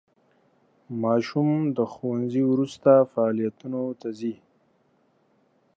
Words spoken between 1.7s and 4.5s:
د ښوونځي وروسته فعالیتونو ته ځي.